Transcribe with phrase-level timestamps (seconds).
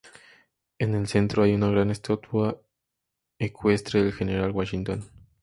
[0.79, 2.59] En el centro hay una gran estatua
[3.37, 5.05] ecuestre del general Washington.